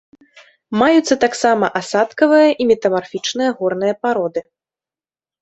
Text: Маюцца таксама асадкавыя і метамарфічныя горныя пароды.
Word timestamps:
Маюцца 0.81 1.17
таксама 1.23 1.65
асадкавыя 1.81 2.49
і 2.65 2.67
метамарфічныя 2.71 3.49
горныя 3.61 3.93
пароды. 4.03 4.39